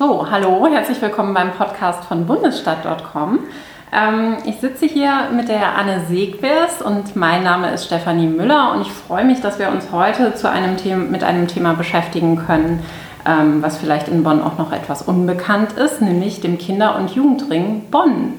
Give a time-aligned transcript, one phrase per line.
[0.00, 3.40] So, hallo, herzlich willkommen beim Podcast von Bundesstadt.com.
[3.92, 8.80] Ähm, ich sitze hier mit der Anne Segbers und mein Name ist Stefanie Müller und
[8.80, 12.82] ich freue mich, dass wir uns heute zu einem Thema, mit einem Thema beschäftigen können,
[13.26, 17.90] ähm, was vielleicht in Bonn auch noch etwas unbekannt ist, nämlich dem Kinder- und Jugendring
[17.90, 18.32] Bonn.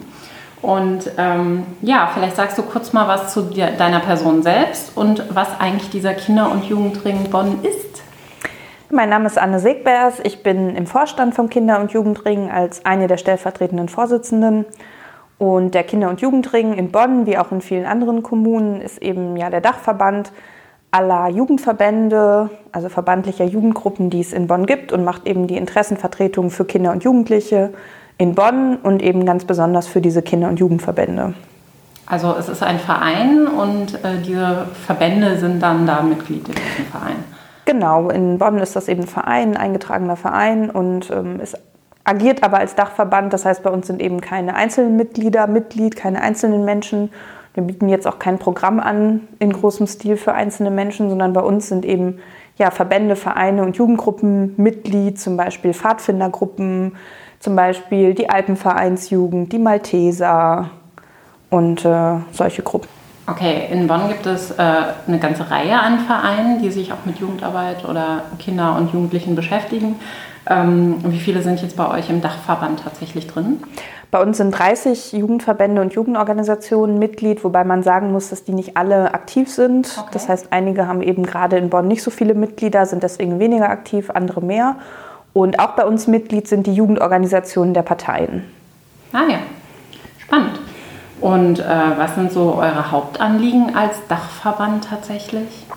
[0.64, 5.60] Und ähm, ja, vielleicht sagst du kurz mal was zu deiner Person selbst und was
[5.60, 8.02] eigentlich dieser Kinder- und Jugendring Bonn ist.
[8.94, 10.16] Mein Name ist Anne Segbers.
[10.26, 14.66] Ich bin im Vorstand vom Kinder- und Jugendring als eine der stellvertretenden Vorsitzenden.
[15.38, 19.38] Und der Kinder- und Jugendring in Bonn, wie auch in vielen anderen Kommunen, ist eben
[19.38, 20.34] ja der Dachverband
[20.92, 26.52] aller Jugendverbände, also verbandlicher Jugendgruppen, die es in Bonn gibt und macht eben die Interessenvertretung
[26.52, 27.74] für Kinder und Jugendliche
[28.18, 31.34] in Bonn und eben ganz besonders für diese Kinder- und Jugendverbände.
[32.08, 36.86] Also es ist ein Verein und äh, diese Verbände sind dann da Mitglied in diesem
[36.92, 37.31] Verein.
[37.66, 41.56] Genau, in Bonn ist das eben ein Verein, ein eingetragener Verein und ähm, es
[42.04, 43.34] agiert aber als Dachverband.
[43.34, 47.12] Das heißt, bei uns sind eben keine einzelnen Mitglieder Mitglied, keine einzelnen Menschen.
[47.54, 51.42] Wir bieten jetzt auch kein Programm an in großem Stil für einzelne Menschen, sondern bei
[51.42, 52.20] uns sind eben
[52.58, 56.96] ja, Verbände, Vereine und Jugendgruppen Mitglied, zum Beispiel Pfadfindergruppen,
[57.40, 60.70] zum Beispiel die Alpenvereinsjugend, die Malteser
[61.50, 63.01] und äh, solche Gruppen.
[63.28, 67.20] Okay, in Bonn gibt es äh, eine ganze Reihe an Vereinen, die sich auch mit
[67.20, 69.96] Jugendarbeit oder Kinder und Jugendlichen beschäftigen.
[70.50, 73.62] Ähm, wie viele sind jetzt bei euch im Dachverband tatsächlich drin?
[74.10, 78.76] Bei uns sind 30 Jugendverbände und Jugendorganisationen Mitglied, wobei man sagen muss, dass die nicht
[78.76, 79.96] alle aktiv sind.
[79.98, 80.10] Okay.
[80.12, 83.70] Das heißt, einige haben eben gerade in Bonn nicht so viele Mitglieder, sind deswegen weniger
[83.70, 84.78] aktiv, andere mehr.
[85.34, 88.44] Und auch bei uns Mitglied sind die Jugendorganisationen der Parteien.
[89.14, 89.38] Ah ja,
[90.18, 90.60] spannend.
[91.22, 91.64] Und äh,
[91.98, 95.68] was sind so eure Hauptanliegen als Dachverband tatsächlich?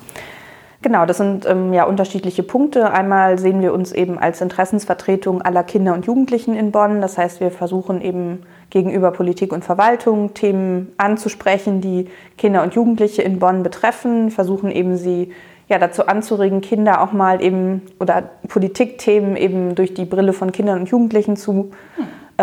[0.80, 2.90] Genau, das sind ähm, ja unterschiedliche Punkte.
[2.90, 7.00] Einmal sehen wir uns eben als Interessensvertretung aller Kinder und Jugendlichen in Bonn.
[7.00, 13.22] Das heißt, wir versuchen eben gegenüber Politik und Verwaltung Themen anzusprechen, die Kinder und Jugendliche
[13.22, 15.32] in Bonn betreffen, versuchen eben sie
[15.68, 20.80] ja, dazu anzuregen, Kinder auch mal eben oder Politikthemen eben durch die Brille von Kindern
[20.80, 21.70] und Jugendlichen zu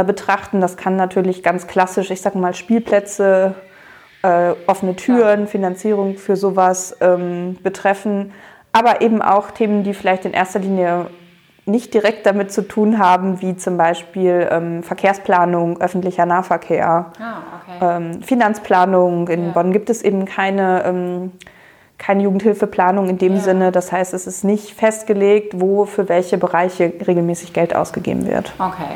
[0.03, 0.61] betrachten.
[0.61, 3.55] Das kann natürlich ganz klassisch, ich sag mal, Spielplätze,
[4.23, 8.33] äh, offene Türen, Finanzierung für sowas ähm, betreffen,
[8.71, 11.07] aber eben auch Themen, die vielleicht in erster Linie
[11.65, 17.97] nicht direkt damit zu tun haben, wie zum Beispiel ähm, Verkehrsplanung, öffentlicher Nahverkehr, ah, okay.
[17.97, 19.27] ähm, Finanzplanung.
[19.27, 19.51] In ja.
[19.51, 21.31] Bonn gibt es eben keine ähm,
[22.01, 23.41] keine Jugendhilfeplanung in dem ja.
[23.41, 23.71] Sinne.
[23.71, 28.53] Das heißt, es ist nicht festgelegt, wo für welche Bereiche regelmäßig Geld ausgegeben wird.
[28.57, 28.95] Okay.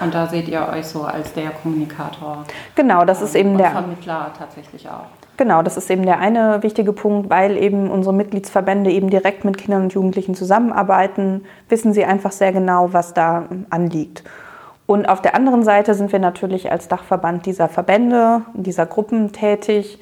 [0.00, 2.44] Und da seht ihr euch so als der Kommunikator.
[2.74, 5.06] Genau, das ist eben der Vermittler tatsächlich auch.
[5.36, 9.56] Genau, das ist eben der eine wichtige Punkt, weil eben unsere Mitgliedsverbände eben direkt mit
[9.56, 14.22] Kindern und Jugendlichen zusammenarbeiten, wissen sie einfach sehr genau, was da anliegt.
[14.84, 19.98] Und auf der anderen Seite sind wir natürlich als Dachverband dieser Verbände, dieser Gruppen tätig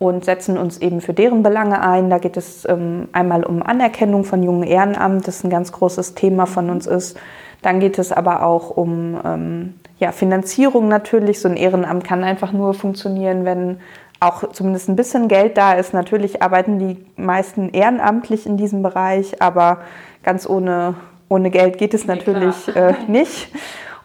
[0.00, 2.08] und setzen uns eben für deren Belange ein.
[2.08, 6.46] Da geht es ähm, einmal um Anerkennung von jungen Ehrenamt, das ein ganz großes Thema
[6.46, 7.18] von uns ist.
[7.62, 11.40] Dann geht es aber auch um ähm, ja, Finanzierung natürlich.
[11.40, 13.78] So ein Ehrenamt kann einfach nur funktionieren, wenn
[14.18, 15.94] auch zumindest ein bisschen Geld da ist.
[15.94, 19.78] Natürlich arbeiten die meisten ehrenamtlich in diesem Bereich, aber
[20.22, 20.94] ganz ohne,
[21.28, 23.48] ohne Geld geht es natürlich äh, nicht.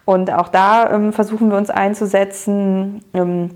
[0.04, 3.02] Und auch da ähm, versuchen wir uns einzusetzen.
[3.12, 3.50] Ähm,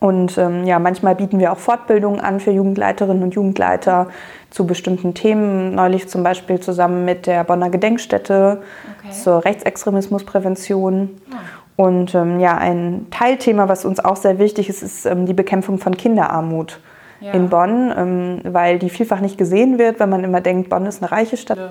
[0.00, 4.08] und ähm, ja, manchmal bieten wir auch Fortbildungen an für Jugendleiterinnen und Jugendleiter
[4.48, 5.74] zu bestimmten Themen.
[5.74, 8.62] Neulich zum Beispiel zusammen mit der Bonner Gedenkstätte
[8.98, 9.12] okay.
[9.12, 11.20] zur Rechtsextremismusprävention.
[11.30, 11.36] Ja.
[11.36, 11.40] Ah.
[11.76, 15.78] Und ähm, ja, ein Teilthema, was uns auch sehr wichtig ist, ist ähm, die Bekämpfung
[15.78, 16.80] von Kinderarmut
[17.20, 17.32] ja.
[17.32, 21.02] in Bonn, ähm, weil die vielfach nicht gesehen wird, wenn man immer denkt, Bonn ist
[21.02, 21.58] eine reiche Stadt.
[21.58, 21.70] Ja.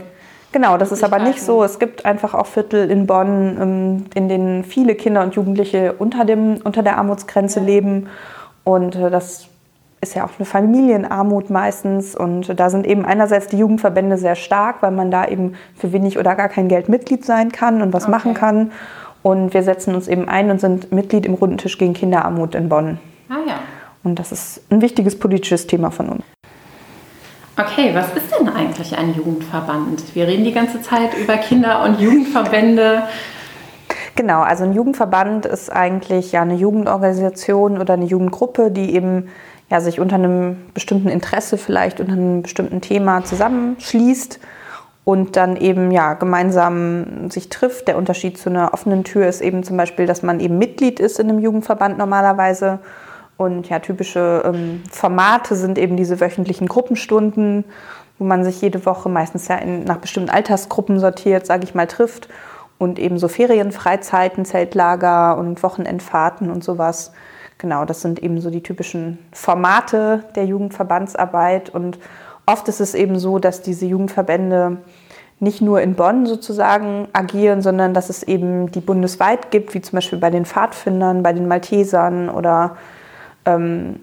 [0.51, 1.63] Genau, das ist aber nicht so.
[1.63, 6.25] Es gibt einfach auch Viertel in Bonn, ähm, in denen viele Kinder und Jugendliche unter,
[6.25, 7.65] dem, unter der Armutsgrenze ja.
[7.65, 8.07] leben.
[8.63, 9.47] Und äh, das
[10.01, 12.15] ist ja auch eine Familienarmut meistens.
[12.15, 16.17] Und da sind eben einerseits die Jugendverbände sehr stark, weil man da eben für wenig
[16.17, 18.11] oder gar kein Geld Mitglied sein kann und was okay.
[18.11, 18.71] machen kann.
[19.21, 22.69] Und wir setzen uns eben ein und sind Mitglied im Runden Tisch gegen Kinderarmut in
[22.69, 22.99] Bonn.
[23.29, 23.59] Ah ja.
[24.03, 26.23] Und das ist ein wichtiges politisches Thema von uns.
[27.59, 30.15] Okay, was ist denn eigentlich ein Jugendverband?
[30.15, 33.03] Wir reden die ganze Zeit über Kinder- und Jugendverbände.
[34.15, 39.27] Genau, also ein Jugendverband ist eigentlich ja eine Jugendorganisation oder eine Jugendgruppe, die eben
[39.69, 44.39] ja, sich unter einem bestimmten Interesse vielleicht unter einem bestimmten Thema zusammenschließt
[45.03, 47.89] und dann eben ja gemeinsam sich trifft.
[47.89, 51.19] Der Unterschied zu einer offenen Tür ist eben zum Beispiel, dass man eben Mitglied ist
[51.19, 52.79] in einem Jugendverband normalerweise
[53.39, 57.63] und ja, typische ähm, Formate sind eben diese wöchentlichen Gruppenstunden,
[58.17, 61.87] wo man sich jede Woche meistens ja in, nach bestimmten Altersgruppen sortiert, sage ich mal,
[61.87, 62.27] trifft
[62.77, 67.13] und eben so Ferienfreizeiten, Zeltlager und Wochenendfahrten und sowas.
[67.59, 71.97] Genau, das sind eben so die typischen Formate der Jugendverbandsarbeit und
[72.45, 74.79] oft ist es eben so, dass diese Jugendverbände
[75.39, 79.95] nicht nur in Bonn sozusagen agieren, sondern dass es eben die bundesweit gibt, wie zum
[79.95, 82.75] Beispiel bei den Pfadfindern, bei den Maltesern oder
[83.45, 83.99] ähm,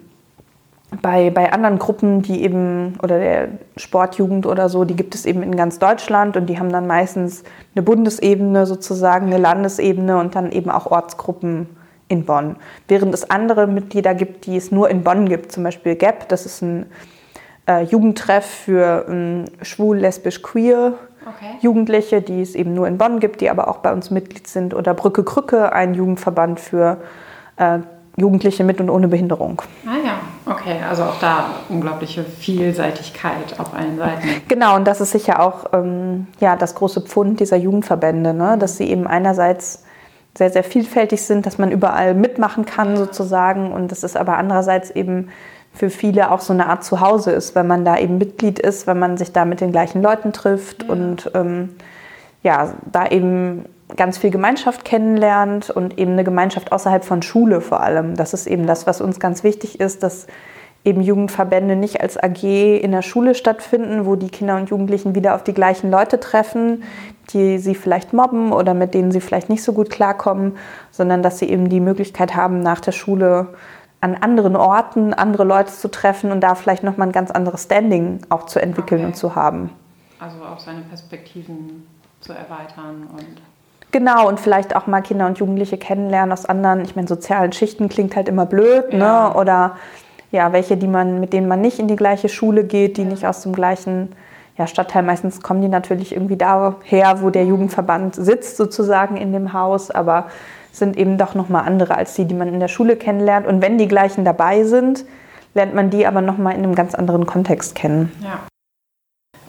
[1.01, 5.43] bei, bei anderen Gruppen, die eben, oder der Sportjugend oder so, die gibt es eben
[5.43, 7.43] in ganz Deutschland und die haben dann meistens
[7.75, 11.67] eine Bundesebene sozusagen, eine Landesebene und dann eben auch Ortsgruppen
[12.07, 12.55] in Bonn.
[12.87, 16.45] Während es andere Mitglieder gibt, die es nur in Bonn gibt, zum Beispiel GAP, das
[16.45, 16.85] ist ein
[17.67, 20.93] äh, Jugendtreff für ähm, schwul, lesbisch, queer
[21.27, 21.57] okay.
[21.59, 24.73] Jugendliche, die es eben nur in Bonn gibt, die aber auch bei uns Mitglied sind.
[24.73, 27.01] Oder Brücke Krücke, ein Jugendverband für
[27.57, 27.79] äh,
[28.19, 29.61] Jugendliche mit und ohne Behinderung.
[29.85, 34.27] Ah ja, okay, also auch da unglaubliche Vielseitigkeit auf allen Seiten.
[34.47, 38.57] Genau, und das ist sicher auch ähm, ja, das große Pfund dieser Jugendverbände, ne?
[38.57, 39.83] dass sie eben einerseits
[40.35, 44.89] sehr, sehr vielfältig sind, dass man überall mitmachen kann sozusagen und dass es aber andererseits
[44.89, 45.29] eben
[45.73, 48.97] für viele auch so eine Art Zuhause ist, wenn man da eben Mitglied ist, wenn
[48.97, 50.89] man sich da mit den gleichen Leuten trifft ja.
[50.89, 51.75] und ähm,
[52.41, 57.81] ja, da eben ganz viel Gemeinschaft kennenlernt und eben eine Gemeinschaft außerhalb von Schule vor
[57.81, 58.15] allem.
[58.15, 60.27] Das ist eben das, was uns ganz wichtig ist, dass
[60.83, 65.35] eben Jugendverbände nicht als AG in der Schule stattfinden, wo die Kinder und Jugendlichen wieder
[65.35, 66.83] auf die gleichen Leute treffen,
[67.29, 70.57] die sie vielleicht mobben oder mit denen sie vielleicht nicht so gut klarkommen,
[70.91, 73.49] sondern dass sie eben die Möglichkeit haben, nach der Schule
[73.99, 78.21] an anderen Orten andere Leute zu treffen und da vielleicht nochmal ein ganz anderes Standing
[78.29, 79.07] auch zu entwickeln okay.
[79.07, 79.71] und zu haben.
[80.19, 81.85] Also auch seine Perspektiven
[82.21, 83.41] zu erweitern und
[83.97, 87.89] Genau, und vielleicht auch mal Kinder und Jugendliche kennenlernen aus anderen, ich meine, sozialen Schichten
[87.89, 88.99] klingt halt immer blöd, ne?
[88.99, 89.29] ja.
[89.29, 89.35] ne?
[89.35, 89.77] Oder
[90.31, 93.07] ja, welche, die man, mit denen man nicht in die gleiche Schule geht, die ja.
[93.07, 94.09] nicht aus dem gleichen
[94.55, 95.01] ja, Stadtteil.
[95.01, 100.27] Meistens kommen die natürlich irgendwie daher, wo der Jugendverband sitzt, sozusagen in dem Haus, aber
[100.71, 103.47] sind eben doch nochmal andere als die, die man in der Schule kennenlernt.
[103.47, 105.05] Und wenn die gleichen dabei sind,
[105.55, 108.11] lernt man die aber nochmal in einem ganz anderen Kontext kennen.
[108.23, 108.41] Ja.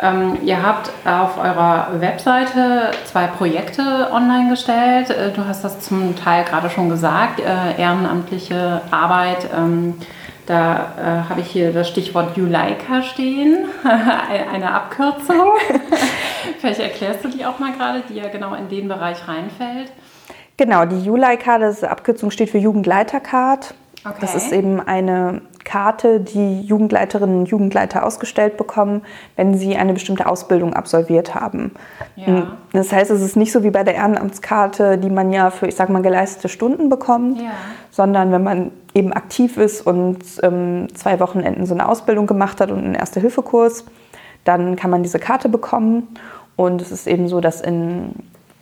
[0.01, 5.11] Ähm, ihr habt auf eurer Webseite zwei Projekte online gestellt.
[5.11, 9.49] Äh, du hast das zum Teil gerade schon gesagt, äh, ehrenamtliche Arbeit.
[9.57, 9.95] Ähm,
[10.47, 10.95] da
[11.27, 13.67] äh, habe ich hier das Stichwort Juleika stehen,
[14.53, 15.53] eine Abkürzung.
[16.61, 19.93] Vielleicht erklärst du die auch mal gerade, die ja genau in den Bereich reinfällt.
[20.57, 23.75] Genau, die Juleika, das Abkürzung steht für Jugendleitercard.
[24.09, 24.19] Okay.
[24.21, 29.03] Das ist eben eine Karte, die Jugendleiterinnen und Jugendleiter ausgestellt bekommen,
[29.37, 31.73] wenn sie eine bestimmte Ausbildung absolviert haben.
[32.17, 32.57] Ja.
[32.73, 35.77] Das heißt, es ist nicht so wie bei der Ehrenamtskarte, die man ja für, ich
[35.77, 37.51] sag mal, geleistete Stunden bekommt, ja.
[37.91, 42.71] sondern wenn man eben aktiv ist und ähm, zwei Wochenenden so eine Ausbildung gemacht hat
[42.71, 43.85] und einen Erste-Hilfe-Kurs,
[44.45, 46.09] dann kann man diese Karte bekommen.
[46.57, 48.15] Und es ist eben so, dass in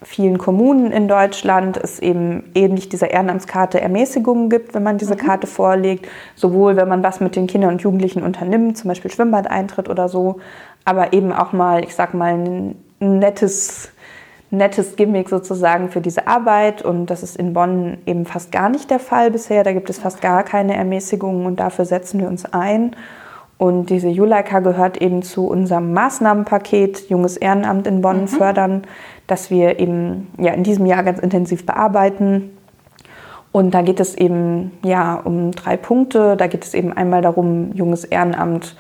[0.03, 5.19] vielen Kommunen in Deutschland es eben ähnlich dieser Ehrenamtskarte Ermäßigungen gibt, wenn man diese mhm.
[5.19, 6.07] Karte vorlegt.
[6.35, 10.41] Sowohl wenn man was mit den Kindern und Jugendlichen unternimmt, zum Beispiel Schwimmbadeintritt oder so,
[10.85, 13.91] aber eben auch mal, ich sag mal, ein nettes,
[14.51, 16.83] nettes Gimmick sozusagen für diese Arbeit.
[16.83, 19.65] Und das ist in Bonn eben fast gar nicht der Fall bisher.
[19.65, 22.95] Da gibt es fast gar keine Ermäßigungen und dafür setzen wir uns ein.
[23.59, 28.29] Und diese Juleika gehört eben zu unserem Maßnahmenpaket Junges Ehrenamt in Bonn mhm.
[28.29, 28.83] fördern
[29.27, 32.57] das wir eben ja, in diesem Jahr ganz intensiv bearbeiten.
[33.53, 36.37] Und da geht es eben ja, um drei Punkte.
[36.37, 38.77] Da geht es eben einmal darum, junges Ehrenamt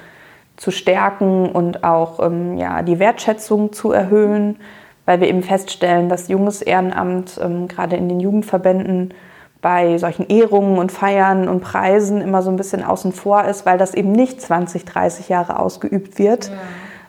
[0.56, 4.56] zu stärken und auch ähm, ja, die Wertschätzung zu erhöhen,
[5.04, 9.14] weil wir eben feststellen, dass junges Ehrenamt ähm, gerade in den Jugendverbänden
[9.62, 13.78] bei solchen Ehrungen und Feiern und Preisen immer so ein bisschen außen vor ist, weil
[13.78, 16.48] das eben nicht 20, 30 Jahre ausgeübt wird.
[16.48, 16.56] Ja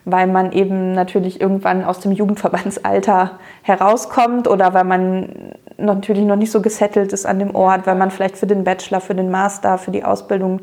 [0.09, 6.49] weil man eben natürlich irgendwann aus dem Jugendverbandsalter herauskommt oder weil man natürlich noch nicht
[6.49, 9.77] so gesettelt ist an dem Ort, weil man vielleicht für den Bachelor, für den Master,
[9.77, 10.61] für die Ausbildung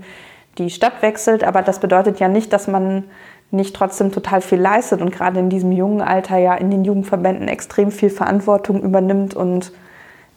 [0.57, 1.45] die Stadt wechselt.
[1.45, 3.05] Aber das bedeutet ja nicht, dass man
[3.51, 7.47] nicht trotzdem total viel leistet und gerade in diesem jungen Alter ja in den Jugendverbänden
[7.47, 9.73] extrem viel Verantwortung übernimmt und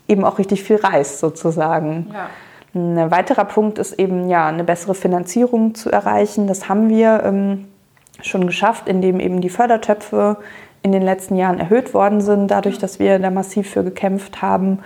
[0.08, 2.12] eben auch richtig viel reist sozusagen.
[2.14, 2.30] Ja.
[2.74, 6.48] Ein weiterer Punkt ist eben ja eine bessere Finanzierung zu erreichen.
[6.48, 7.24] Das haben wir.
[7.24, 7.68] Ähm,
[8.22, 10.38] schon geschafft, indem eben die Fördertöpfe
[10.82, 14.80] in den letzten Jahren erhöht worden sind, dadurch, dass wir da massiv für gekämpft haben.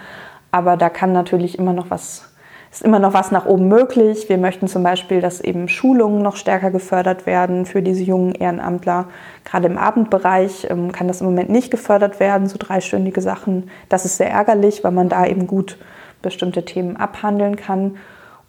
[0.51, 2.30] Aber da kann natürlich immer noch was,
[2.71, 4.29] ist immer noch was nach oben möglich.
[4.29, 9.05] Wir möchten zum Beispiel, dass eben Schulungen noch stärker gefördert werden für diese jungen Ehrenamtler.
[9.43, 13.69] Gerade im Abendbereich ähm, kann das im Moment nicht gefördert werden, so dreistündige Sachen.
[13.89, 15.77] Das ist sehr ärgerlich, weil man da eben gut
[16.21, 17.97] bestimmte Themen abhandeln kann.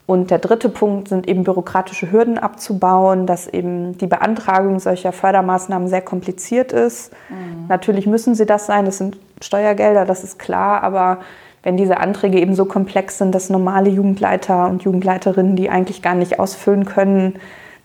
[0.05, 5.87] Und der dritte Punkt sind eben bürokratische Hürden abzubauen, dass eben die Beantragung solcher Fördermaßnahmen
[5.87, 7.11] sehr kompliziert ist.
[7.29, 7.67] Mhm.
[7.67, 11.19] Natürlich müssen sie das sein, das sind Steuergelder, das ist klar, aber
[11.63, 16.13] wenn diese Anträge eben so komplex sind, dass normale Jugendleiter und Jugendleiterinnen die eigentlich gar
[16.13, 17.35] nicht ausfüllen können,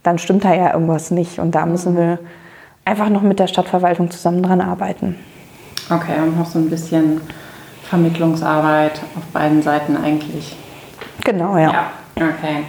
[0.02, 1.38] dann stimmt da ja irgendwas nicht.
[1.38, 2.18] Und da müssen wir
[2.85, 5.16] einfach noch mit der Stadtverwaltung zusammen dran arbeiten.
[5.90, 7.20] Okay, und noch so ein bisschen
[7.85, 10.56] Vermittlungsarbeit auf beiden Seiten eigentlich.
[11.25, 11.73] Genau, ja.
[11.73, 12.64] Ja, okay.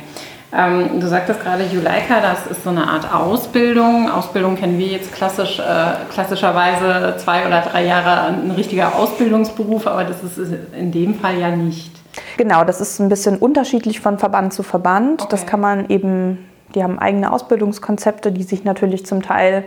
[0.51, 4.09] Ähm, du sagtest gerade Juleika, das ist so eine Art Ausbildung.
[4.09, 5.63] Ausbildung kennen wir jetzt klassisch, äh,
[6.11, 11.51] klassischerweise zwei oder drei Jahre ein richtiger Ausbildungsberuf, aber das ist in dem Fall ja
[11.51, 11.91] nicht.
[12.37, 15.21] Genau, das ist ein bisschen unterschiedlich von Verband zu Verband.
[15.21, 15.29] Okay.
[15.29, 19.65] Das kann man eben, die haben eigene Ausbildungskonzepte, die sich natürlich zum Teil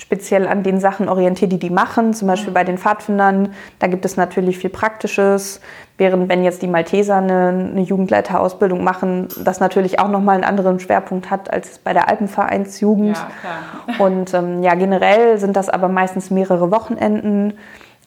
[0.00, 2.14] speziell an den Sachen orientiert, die die machen.
[2.14, 5.60] Zum Beispiel bei den Pfadfindern, da gibt es natürlich viel Praktisches.
[5.98, 10.80] Während wenn jetzt die Malteser eine, eine Jugendleiterausbildung machen, das natürlich auch nochmal einen anderen
[10.80, 13.18] Schwerpunkt hat als bei der Alpenvereinsjugend.
[13.18, 17.52] Ja, Und ähm, ja, generell sind das aber meistens mehrere Wochenenden,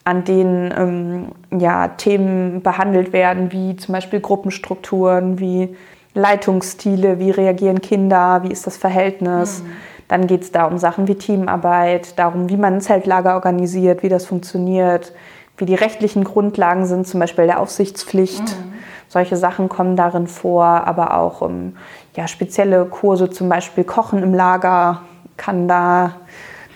[0.02, 5.76] an denen ähm, ja, Themen behandelt werden, wie zum Beispiel Gruppenstrukturen, wie
[6.14, 9.62] Leitungsstile, wie reagieren Kinder, wie ist das Verhältnis.
[9.62, 9.70] Mhm
[10.08, 14.08] dann geht es da um Sachen wie Teamarbeit, darum, wie man ein Zeltlager organisiert, wie
[14.08, 15.12] das funktioniert,
[15.56, 18.42] wie die rechtlichen Grundlagen sind, zum Beispiel der Aufsichtspflicht.
[18.42, 18.74] Mhm.
[19.08, 21.76] Solche Sachen kommen darin vor, aber auch um,
[22.16, 25.02] ja, spezielle Kurse, zum Beispiel Kochen im Lager
[25.36, 26.16] kann da.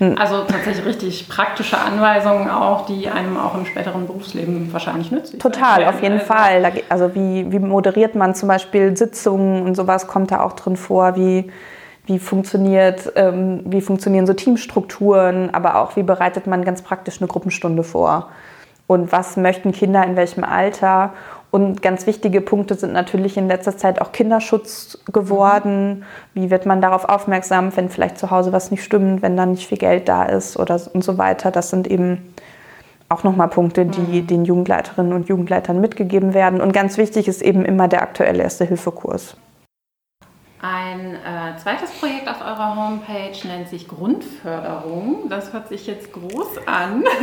[0.01, 5.85] Also tatsächlich richtig praktische Anweisungen auch, die einem auch im späteren Berufsleben wahrscheinlich nützlich Total,
[5.87, 6.27] auf jeden also.
[6.27, 6.73] Fall.
[6.89, 11.17] Also wie, wie moderiert man zum Beispiel Sitzungen und sowas kommt da auch drin vor,
[11.17, 11.51] wie
[12.09, 17.29] wie, funktioniert, ähm, wie funktionieren so Teamstrukturen, aber auch wie bereitet man ganz praktisch eine
[17.29, 18.31] Gruppenstunde vor
[18.87, 21.13] und was möchten Kinder in welchem Alter.
[21.51, 26.05] Und ganz wichtige Punkte sind natürlich in letzter Zeit auch Kinderschutz geworden.
[26.35, 29.67] Wie wird man darauf aufmerksam, wenn vielleicht zu Hause was nicht stimmt, wenn da nicht
[29.67, 31.51] viel Geld da ist oder und so weiter.
[31.51, 32.35] Das sind eben
[33.11, 34.27] auch nochmal Punkte, die mhm.
[34.27, 36.61] den Jugendleiterinnen und Jugendleitern mitgegeben werden.
[36.61, 39.37] Und ganz wichtig ist eben immer der aktuelle Erste-Hilfe-Kurs.
[40.61, 45.29] Ein äh, zweites Projekt auf eurer Homepage nennt sich Grundförderung.
[45.29, 47.05] Das hört sich jetzt groß an.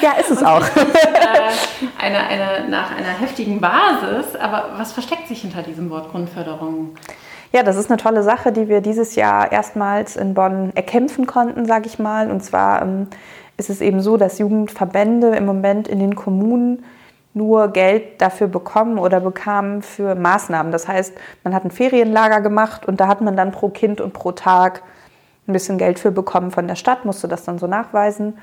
[0.00, 0.62] Ja, ist es auch.
[0.62, 4.34] Ist, äh, eine, eine, nach einer heftigen Basis.
[4.34, 6.94] Aber was versteckt sich hinter diesem Wort Grundförderung?
[7.52, 11.66] Ja, das ist eine tolle Sache, die wir dieses Jahr erstmals in Bonn erkämpfen konnten,
[11.66, 12.30] sage ich mal.
[12.30, 13.08] Und zwar ähm,
[13.58, 16.82] ist es eben so, dass Jugendverbände im Moment in den Kommunen
[17.32, 20.72] nur Geld dafür bekommen oder bekamen für Maßnahmen.
[20.72, 24.12] Das heißt, man hat ein Ferienlager gemacht und da hat man dann pro Kind und
[24.12, 24.82] pro Tag
[25.46, 28.38] ein bisschen Geld für bekommen von der Stadt, musste das dann so nachweisen.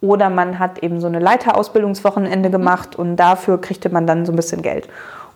[0.00, 4.36] Oder man hat eben so eine Leiterausbildungswochenende gemacht und dafür kriegte man dann so ein
[4.36, 4.88] bisschen Geld.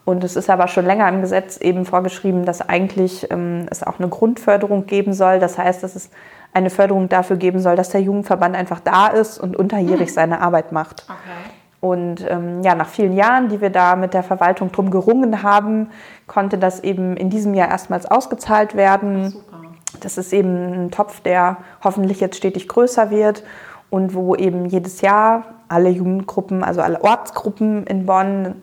[0.05, 3.99] Und es ist aber schon länger im Gesetz eben vorgeschrieben, dass eigentlich ähm, es auch
[3.99, 5.39] eine Grundförderung geben soll.
[5.39, 6.11] Das heißt, dass es
[6.53, 10.15] eine Förderung dafür geben soll, dass der Jugendverband einfach da ist und unterjährig hm.
[10.15, 11.07] seine Arbeit macht.
[11.09, 11.55] Okay.
[11.83, 15.91] Und ähm, ja, nach vielen Jahren, die wir da mit der Verwaltung drum gerungen haben,
[16.29, 19.31] konnte das eben in diesem Jahr erstmals ausgezahlt werden.
[19.31, 19.63] Super.
[19.99, 23.43] Das ist eben ein Topf, der hoffentlich jetzt stetig größer wird
[23.91, 28.63] und wo eben jedes Jahr alle Jugendgruppen, also alle Ortsgruppen in Bonn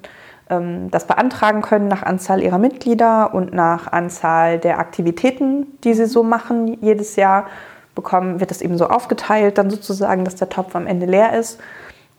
[0.50, 6.06] ähm, das beantragen können nach Anzahl ihrer Mitglieder und nach Anzahl der Aktivitäten, die sie
[6.06, 7.48] so machen jedes Jahr.
[7.96, 11.60] Bekommen, wird das eben so aufgeteilt, dann sozusagen, dass der Topf am Ende leer ist.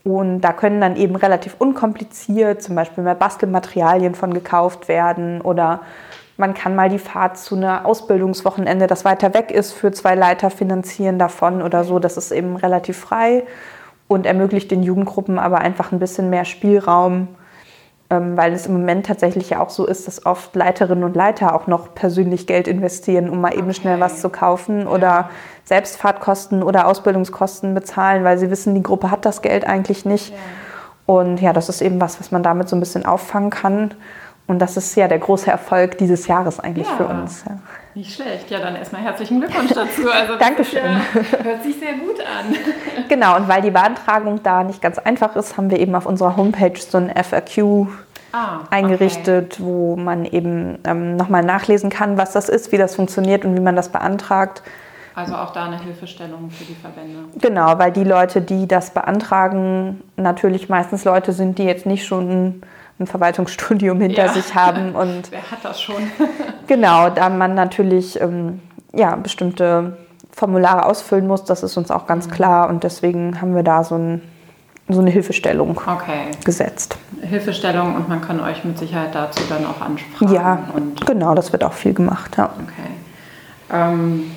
[0.03, 5.81] Und da können dann eben relativ unkompliziert zum Beispiel mehr Bastelmaterialien von gekauft werden oder
[6.37, 10.49] man kann mal die Fahrt zu einer Ausbildungswochenende, das weiter weg ist, für zwei Leiter
[10.49, 11.99] finanzieren davon oder so.
[11.99, 13.43] Das ist eben relativ frei
[14.07, 17.27] und ermöglicht den Jugendgruppen aber einfach ein bisschen mehr Spielraum,
[18.11, 21.67] weil es im Moment tatsächlich ja auch so ist, dass oft Leiterinnen und Leiter auch
[21.67, 23.73] noch persönlich Geld investieren, um mal eben okay.
[23.73, 25.29] schnell was zu kaufen oder
[25.63, 30.31] Selbstfahrtkosten oder Ausbildungskosten bezahlen, weil sie wissen, die Gruppe hat das Geld eigentlich nicht.
[30.31, 30.37] Ja.
[31.05, 33.93] Und ja, das ist eben was, was man damit so ein bisschen auffangen kann.
[34.47, 37.45] Und das ist ja der große Erfolg dieses Jahres eigentlich ja, für uns.
[37.47, 37.57] Ja.
[37.93, 38.49] Nicht schlecht.
[38.49, 40.03] Ja, dann erstmal herzlichen Glückwunsch dazu.
[40.11, 40.83] Also Dankeschön.
[40.83, 42.55] Ja, hört sich sehr gut an.
[43.09, 46.37] Genau, und weil die Beantragung da nicht ganz einfach ist, haben wir eben auf unserer
[46.37, 47.87] Homepage so ein FAQ
[48.31, 49.63] ah, eingerichtet, okay.
[49.63, 53.59] wo man eben ähm, nochmal nachlesen kann, was das ist, wie das funktioniert und wie
[53.59, 54.61] man das beantragt.
[55.13, 57.19] Also auch da eine Hilfestellung für die Verbände.
[57.35, 62.61] Genau, weil die Leute, die das beantragen, natürlich meistens Leute sind, die jetzt nicht schon
[63.01, 64.33] ein Verwaltungsstudium hinter ja.
[64.33, 64.95] sich haben.
[64.95, 65.95] Und Wer hat das schon?
[66.67, 68.61] genau, da man natürlich ähm,
[68.93, 69.97] ja, bestimmte
[70.31, 72.31] Formulare ausfüllen muss, das ist uns auch ganz mhm.
[72.31, 72.69] klar.
[72.69, 74.21] Und deswegen haben wir da so ein
[74.93, 76.31] so eine Hilfestellung okay.
[76.43, 76.97] gesetzt.
[77.21, 80.33] Hilfestellung und man kann euch mit Sicherheit dazu dann auch ansprechen.
[80.33, 80.59] Ja,
[81.05, 82.35] genau, das wird auch viel gemacht.
[82.37, 82.49] Ja.
[82.61, 82.89] Okay.
[83.71, 84.31] Ähm,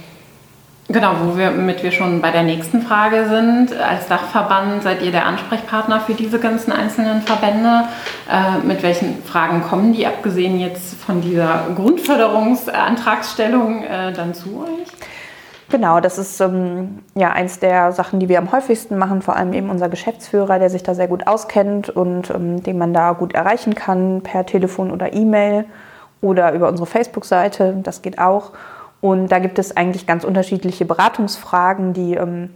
[0.89, 3.73] genau, womit wir schon bei der nächsten Frage sind.
[3.79, 7.85] Als Dachverband seid ihr der Ansprechpartner für diese ganzen einzelnen Verbände.
[8.31, 14.89] Äh, mit welchen Fragen kommen die, abgesehen jetzt von dieser Grundförderungsantragsstellung, äh, dann zu euch?
[15.71, 19.53] Genau, das ist ähm, ja eins der Sachen, die wir am häufigsten machen, vor allem
[19.53, 23.35] eben unser Geschäftsführer, der sich da sehr gut auskennt und ähm, den man da gut
[23.35, 25.65] erreichen kann per Telefon oder E-Mail
[26.21, 27.77] oder über unsere Facebook-Seite.
[27.83, 28.53] Das geht auch.
[29.05, 32.49] Und da gibt es eigentlich ganz unterschiedliche Beratungsfragen, die ähm,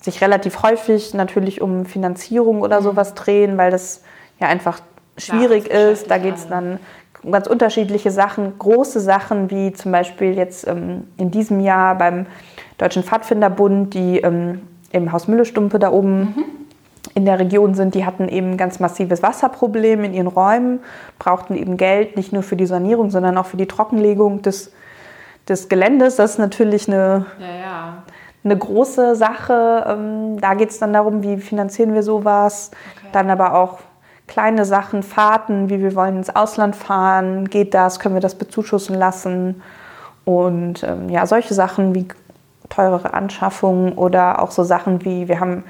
[0.00, 2.84] sich relativ häufig natürlich um Finanzierung oder mhm.
[2.84, 4.02] sowas drehen, weil das
[4.40, 4.80] ja einfach
[5.16, 6.10] schwierig ja, ist.
[6.10, 6.80] Da geht es dann
[7.22, 12.26] um ganz unterschiedliche Sachen, große Sachen, wie zum Beispiel jetzt ähm, in diesem Jahr beim
[12.78, 16.44] Deutschen Pfadfinderbund, die ähm, im Haus Müllestumpe da oben mhm.
[17.14, 20.80] in der Region sind, die hatten eben ein ganz massives Wasserproblem in ihren Räumen,
[21.20, 24.72] brauchten eben Geld nicht nur für die Sanierung, sondern auch für die Trockenlegung des,
[25.48, 26.16] des Geländes.
[26.16, 28.02] Das ist natürlich eine, ja, ja.
[28.44, 29.84] eine große Sache.
[29.88, 32.70] Ähm, da geht es dann darum, wie finanzieren wir sowas.
[32.96, 33.08] Okay.
[33.12, 33.80] Dann aber auch
[34.26, 38.96] kleine Sachen, Fahrten, wie wir wollen ins Ausland fahren, geht das, können wir das bezuschussen
[38.96, 39.62] lassen.
[40.24, 42.06] Und ähm, ja, solche Sachen wie
[42.68, 45.64] teurere Anschaffungen oder auch so Sachen wie, wir haben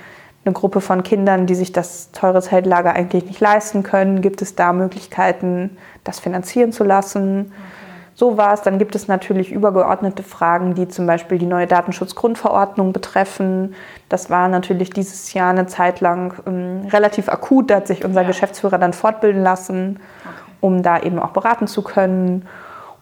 [0.45, 4.21] eine Gruppe von Kindern, die sich das teure Zeltlager eigentlich nicht leisten können.
[4.21, 7.52] Gibt es da Möglichkeiten, das finanzieren zu lassen?
[7.52, 7.82] Okay.
[8.14, 8.62] So war es.
[8.62, 13.75] Dann gibt es natürlich übergeordnete Fragen, die zum Beispiel die neue Datenschutzgrundverordnung betreffen.
[14.09, 17.71] Das war natürlich dieses Jahr eine Zeit lang ähm, relativ akut.
[17.71, 18.26] Da hat sich unser ja.
[18.26, 20.35] Geschäftsführer dann fortbilden lassen, okay.
[20.61, 22.47] um da eben auch beraten zu können.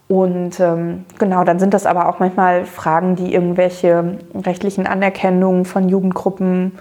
[0.06, 5.88] Und ähm, genau, dann sind das aber auch manchmal Fragen, die irgendwelche rechtlichen Anerkennungen von
[5.88, 6.78] Jugendgruppen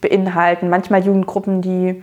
[0.00, 0.68] beinhalten.
[0.68, 2.02] Manchmal Jugendgruppen, die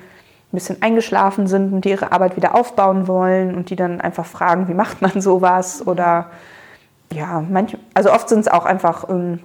[0.51, 4.25] ein bisschen eingeschlafen sind und die ihre Arbeit wieder aufbauen wollen und die dann einfach
[4.25, 5.85] fragen, wie macht man sowas?
[5.85, 6.27] Oder
[7.13, 9.39] ja, manch, also oft sind es auch einfach ähm,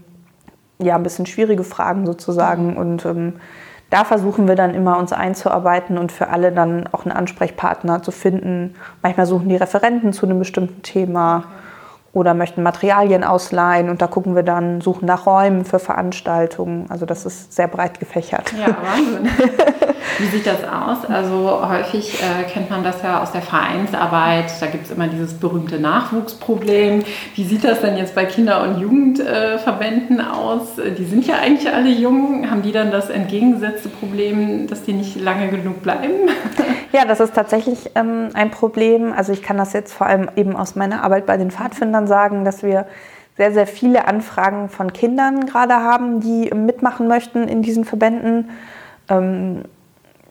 [0.78, 2.76] ja, ein bisschen schwierige Fragen sozusagen.
[2.76, 3.34] Und ähm,
[3.90, 8.10] da versuchen wir dann immer uns einzuarbeiten und für alle dann auch einen Ansprechpartner zu
[8.10, 8.74] finden.
[9.02, 11.44] Manchmal suchen die Referenten zu einem bestimmten Thema
[12.14, 16.86] oder möchten Materialien ausleihen und da gucken wir dann, suchen nach Räumen für Veranstaltungen.
[16.88, 18.52] Also das ist sehr breit gefächert.
[18.58, 19.28] Ja, Wahnsinn.
[20.18, 21.04] Wie sieht das aus?
[21.08, 24.44] Also häufig äh, kennt man das ja aus der Vereinsarbeit.
[24.60, 27.02] Da gibt es immer dieses berühmte Nachwuchsproblem.
[27.34, 30.76] Wie sieht das denn jetzt bei Kinder- und Jugendverbänden äh, aus?
[30.98, 32.48] Die sind ja eigentlich alle jung.
[32.48, 36.12] Haben die dann das entgegengesetzte Problem, dass die nicht lange genug bleiben?
[36.94, 39.12] Ja, das ist tatsächlich ähm, ein Problem.
[39.12, 42.44] Also ich kann das jetzt vor allem eben aus meiner Arbeit bei den Pfadfindern sagen,
[42.44, 42.86] dass wir
[43.36, 48.50] sehr, sehr viele Anfragen von Kindern gerade haben, die mitmachen möchten in diesen Verbänden.
[49.08, 49.64] Ähm,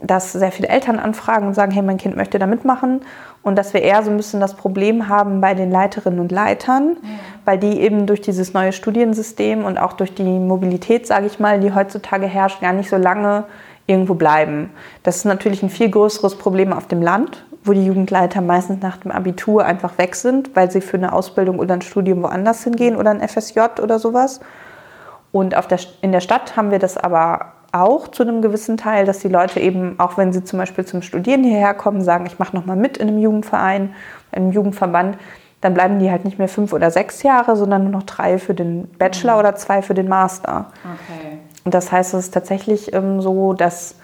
[0.03, 3.01] dass sehr viele Eltern anfragen und sagen, hey, mein Kind möchte da mitmachen.
[3.41, 6.97] Und dass wir eher so ein bisschen das Problem haben bei den Leiterinnen und Leitern,
[7.01, 7.09] ja.
[7.45, 11.59] weil die eben durch dieses neue Studiensystem und auch durch die Mobilität, sage ich mal,
[11.59, 13.45] die heutzutage herrscht, gar nicht so lange
[13.87, 14.71] irgendwo bleiben.
[15.03, 18.97] Das ist natürlich ein viel größeres Problem auf dem Land, wo die Jugendleiter meistens nach
[18.97, 22.95] dem Abitur einfach weg sind, weil sie für eine Ausbildung oder ein Studium woanders hingehen
[22.95, 24.39] oder ein FSJ oder sowas.
[25.31, 29.05] Und auf der, in der Stadt haben wir das aber auch zu einem gewissen Teil,
[29.05, 32.37] dass die Leute eben, auch wenn sie zum Beispiel zum Studieren hierher kommen, sagen, ich
[32.37, 33.95] mache nochmal mit in einem Jugendverein,
[34.31, 35.17] in einem Jugendverband,
[35.59, 38.53] dann bleiben die halt nicht mehr fünf oder sechs Jahre, sondern nur noch drei für
[38.53, 39.39] den Bachelor mhm.
[39.39, 40.67] oder zwei für den Master.
[40.83, 41.32] Okay.
[41.63, 43.95] Und das heißt, es ist tatsächlich ähm, so, dass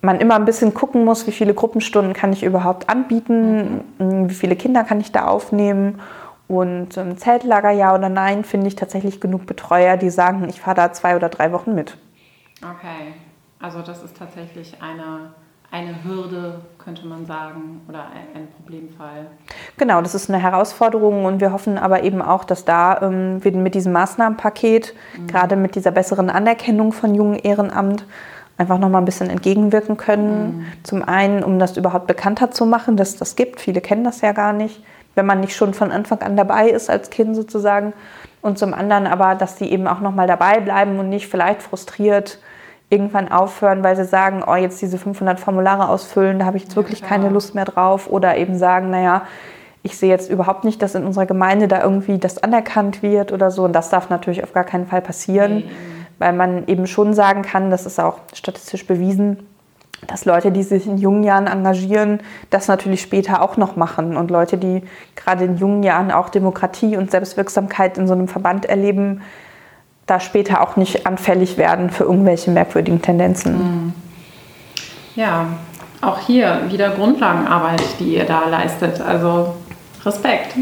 [0.00, 4.28] man immer ein bisschen gucken muss, wie viele Gruppenstunden kann ich überhaupt anbieten, mhm.
[4.28, 6.00] wie viele Kinder kann ich da aufnehmen.
[6.48, 10.76] Und ähm, Zeltlager ja oder nein, finde ich tatsächlich genug Betreuer, die sagen, ich fahre
[10.76, 11.96] da zwei oder drei Wochen mit.
[12.60, 13.14] Okay,
[13.60, 15.32] also das ist tatsächlich eine,
[15.72, 18.04] eine Hürde, könnte man sagen, oder
[18.34, 19.26] ein, Problemfall.
[19.78, 23.52] Genau, das ist eine Herausforderung und wir hoffen aber eben auch, dass da ähm, wir
[23.52, 25.26] mit diesem Maßnahmenpaket, mhm.
[25.26, 28.04] gerade mit dieser besseren Anerkennung von jungen Ehrenamt,
[28.58, 30.58] einfach noch mal ein bisschen entgegenwirken können.
[30.58, 30.66] Mhm.
[30.82, 33.58] Zum einen, um das überhaupt bekannter zu machen, dass es das gibt.
[33.58, 36.90] Viele kennen das ja gar nicht, wenn man nicht schon von Anfang an dabei ist
[36.90, 37.94] als Kind sozusagen.
[38.42, 41.62] Und zum anderen aber, dass die eben auch noch mal dabei bleiben und nicht vielleicht
[41.62, 42.38] frustriert
[42.92, 46.76] irgendwann aufhören, weil sie sagen, oh, jetzt diese 500 Formulare ausfüllen, da habe ich jetzt
[46.76, 48.08] wirklich ja, keine Lust mehr drauf.
[48.08, 49.22] Oder eben sagen, naja,
[49.82, 53.50] ich sehe jetzt überhaupt nicht, dass in unserer Gemeinde da irgendwie das anerkannt wird oder
[53.50, 53.64] so.
[53.64, 55.70] Und das darf natürlich auf gar keinen Fall passieren, nee.
[56.18, 59.48] weil man eben schon sagen kann, das ist auch statistisch bewiesen,
[60.06, 64.18] dass Leute, die sich in jungen Jahren engagieren, das natürlich später auch noch machen.
[64.18, 64.82] Und Leute, die
[65.16, 69.22] gerade in jungen Jahren auch Demokratie und Selbstwirksamkeit in so einem Verband erleben,
[70.06, 73.52] da später auch nicht anfällig werden für irgendwelche merkwürdigen Tendenzen.
[73.56, 73.92] Mhm.
[75.14, 75.46] Ja,
[76.00, 79.00] auch hier wieder Grundlagenarbeit, die ihr da leistet.
[79.00, 79.54] Also
[80.04, 80.54] Respekt.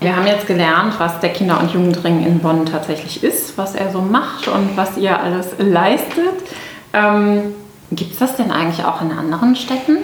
[0.00, 3.90] Wir haben jetzt gelernt, was der Kinder- und Jugendring in Bonn tatsächlich ist, was er
[3.90, 6.42] so macht und was ihr alles leistet.
[6.92, 7.54] Ähm,
[7.90, 9.98] Gibt es das denn eigentlich auch in anderen Städten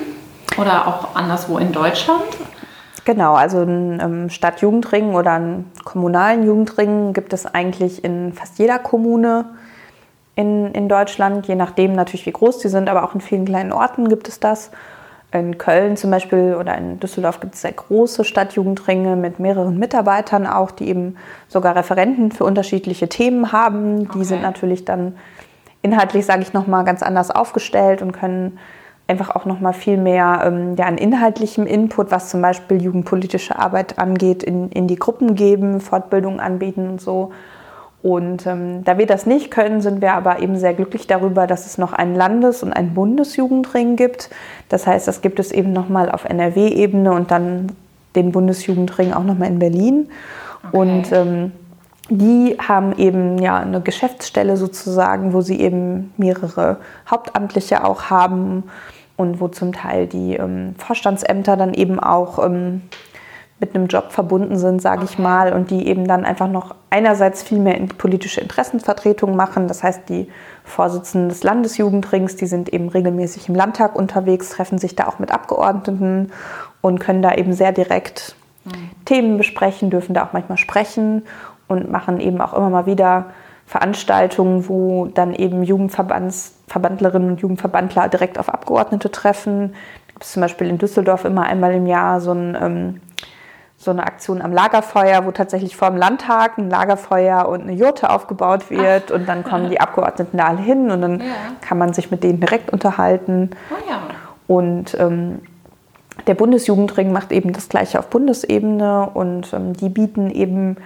[0.57, 2.25] oder auch anderswo in Deutschland?
[3.05, 8.79] Genau, also einen ähm, Stadtjugendring oder einen kommunalen Jugendring gibt es eigentlich in fast jeder
[8.79, 9.47] Kommune
[10.35, 13.73] in, in Deutschland, je nachdem natürlich, wie groß die sind, aber auch in vielen kleinen
[13.73, 14.71] Orten gibt es das.
[15.33, 20.47] In Köln zum Beispiel oder in Düsseldorf gibt es sehr große Stadtjugendringe mit mehreren Mitarbeitern
[20.47, 24.01] auch, die eben sogar Referenten für unterschiedliche Themen haben.
[24.01, 24.25] Die okay.
[24.25, 25.15] sind natürlich dann
[25.83, 28.59] inhaltlich, sage ich nochmal, ganz anders aufgestellt und können
[29.11, 33.99] einfach auch nochmal viel mehr ähm, ja, an inhaltlichem Input, was zum Beispiel jugendpolitische Arbeit
[33.99, 37.33] angeht, in, in die Gruppen geben, Fortbildungen anbieten und so.
[38.03, 41.67] Und ähm, da wir das nicht können, sind wir aber eben sehr glücklich darüber, dass
[41.67, 44.31] es noch einen Landes- und einen Bundesjugendring gibt.
[44.71, 47.73] Das heißt, das gibt es eben nochmal auf NRW-Ebene und dann
[48.15, 50.09] den Bundesjugendring auch nochmal in Berlin.
[50.69, 50.77] Okay.
[50.77, 51.53] Und ähm,
[52.09, 58.65] die haben eben ja eine Geschäftsstelle sozusagen, wo sie eben mehrere Hauptamtliche auch haben
[59.21, 62.81] und wo zum Teil die ähm, Vorstandsämter dann eben auch ähm,
[63.59, 67.43] mit einem Job verbunden sind, sage ich mal, und die eben dann einfach noch einerseits
[67.43, 69.69] viel mehr in politische Interessenvertretung machen.
[69.69, 70.29] Das heißt, die
[70.65, 75.31] Vorsitzenden des Landesjugendrings, die sind eben regelmäßig im Landtag unterwegs, treffen sich da auch mit
[75.31, 76.33] Abgeordneten
[76.81, 78.91] und können da eben sehr direkt mhm.
[79.05, 81.25] Themen besprechen, dürfen da auch manchmal sprechen
[81.69, 83.27] und machen eben auch immer mal wieder
[83.71, 89.75] Veranstaltungen, wo dann eben Jugendverbandlerinnen und Jugendverbandler direkt auf Abgeordnete treffen.
[90.09, 93.01] Da gibt es zum Beispiel in Düsseldorf immer einmal im Jahr so ein ähm,
[93.77, 98.11] so eine Aktion am Lagerfeuer, wo tatsächlich vor dem Landtag ein Lagerfeuer und eine Jurte
[98.11, 99.15] aufgebaut wird Ach.
[99.15, 101.27] und dann kommen die Abgeordneten da alle hin und dann ja.
[101.61, 103.51] kann man sich mit denen direkt unterhalten.
[103.71, 104.01] Oh ja.
[104.49, 105.43] Und ähm,
[106.27, 110.77] der Bundesjugendring macht eben das Gleiche auf Bundesebene und ähm, die bieten eben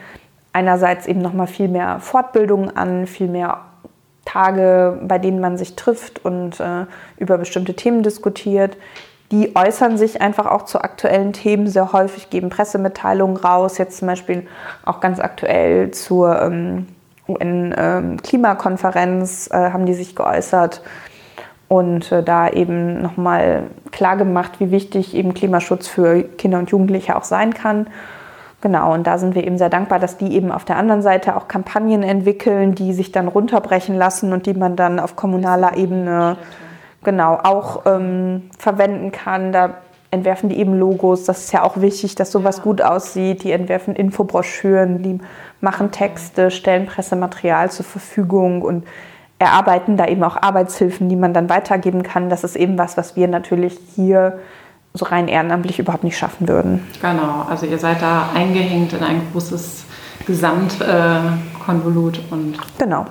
[0.54, 3.60] einerseits eben nochmal viel mehr Fortbildungen an, viel mehr
[4.24, 6.86] Tage, bei denen man sich trifft und äh,
[7.18, 8.78] über bestimmte Themen diskutiert
[9.34, 14.06] die äußern sich einfach auch zu aktuellen Themen sehr häufig, geben Pressemitteilungen raus, jetzt zum
[14.06, 14.46] Beispiel
[14.84, 16.86] auch ganz aktuell zur ähm,
[17.26, 20.82] UN-Klimakonferenz ähm, äh, haben die sich geäußert
[21.68, 27.24] und äh, da eben nochmal klargemacht, wie wichtig eben Klimaschutz für Kinder und Jugendliche auch
[27.24, 27.88] sein kann.
[28.64, 31.36] Genau, und da sind wir eben sehr dankbar, dass die eben auf der anderen Seite
[31.36, 36.38] auch Kampagnen entwickeln, die sich dann runterbrechen lassen und die man dann auf kommunaler Ebene
[37.04, 39.52] genau auch ähm, verwenden kann.
[39.52, 39.74] Da
[40.10, 41.24] entwerfen die eben Logos.
[41.24, 43.44] Das ist ja auch wichtig, dass sowas gut aussieht.
[43.44, 45.18] Die entwerfen Infobroschüren, die
[45.60, 48.86] machen Texte, stellen Pressematerial zur Verfügung und
[49.38, 52.30] erarbeiten da eben auch Arbeitshilfen, die man dann weitergeben kann.
[52.30, 54.38] Das ist eben was, was wir natürlich hier
[54.94, 56.86] so rein ehrenamtlich überhaupt nicht schaffen würden.
[57.00, 59.84] Genau, also ihr seid da eingehängt in ein großes
[60.26, 63.06] Gesamtkonvolut äh, und genau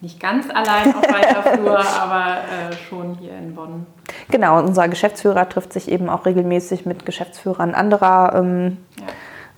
[0.00, 3.86] nicht ganz allein auf weiter Flur, aber äh, schon hier in Bonn.
[4.30, 9.06] Genau, unser Geschäftsführer trifft sich eben auch regelmäßig mit Geschäftsführern anderer, ähm, ja.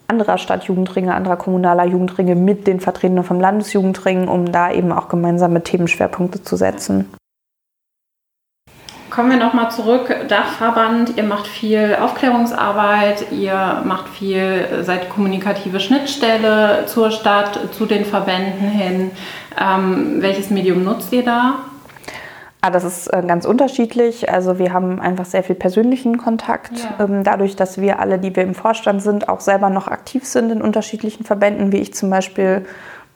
[0.09, 5.63] anderer Stadtjugendringe, anderer kommunaler Jugendringe mit den Vertretern vom Landesjugendring, um da eben auch gemeinsame
[5.63, 7.11] Themenschwerpunkte zu setzen.
[9.11, 10.15] Kommen wir nochmal zurück.
[10.29, 18.05] Dachverband, ihr macht viel Aufklärungsarbeit, ihr macht viel, seid kommunikative Schnittstelle zur Stadt, zu den
[18.05, 19.11] Verbänden hin.
[19.61, 21.57] Ähm, welches Medium nutzt ihr da?
[22.63, 24.31] Ah, das ist äh, ganz unterschiedlich.
[24.31, 26.73] Also wir haben einfach sehr viel persönlichen Kontakt.
[26.79, 27.05] Ja.
[27.05, 30.53] Ähm, dadurch, dass wir alle, die wir im Vorstand sind, auch selber noch aktiv sind
[30.53, 32.67] in unterschiedlichen Verbänden, wie ich zum Beispiel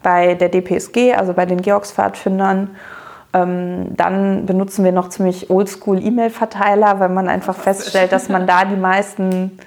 [0.02, 2.70] bei der DPSG, also bei den Georgspfadfindern.
[3.34, 8.64] Ähm, dann benutzen wir noch ziemlich oldschool E-Mail-Verteiler, weil man einfach feststellt, dass man da
[8.64, 9.58] die meisten